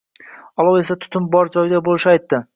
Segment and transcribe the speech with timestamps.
[0.63, 2.43] Olov esa tutun bor joyda boʻlishini aytdi